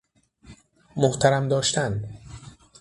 محترم 0.95 1.47
داشتن 1.47 2.17